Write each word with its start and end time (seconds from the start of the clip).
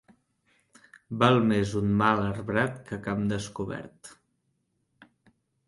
Val 1.23 1.37
més 1.51 1.73
un 1.81 1.91
mal 1.99 2.23
arbrat 2.29 2.81
que 2.89 3.01
camp 3.09 3.29
descobert. 3.35 4.13